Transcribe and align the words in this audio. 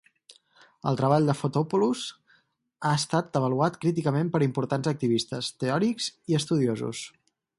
El 0.91 0.95
treball 1.01 1.27
de 1.31 1.35
Fotopoulos 1.41 2.05
ha 2.91 2.95
estat 3.01 3.39
avaluat 3.41 3.77
críticament 3.85 4.33
per 4.37 4.43
importants 4.47 4.91
activistes, 4.95 5.53
teòrics 5.65 6.09
i 6.33 6.41
estudiosos. 6.43 7.07